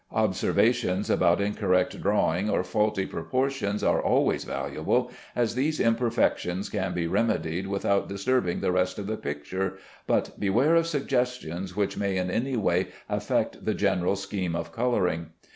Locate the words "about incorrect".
1.11-2.01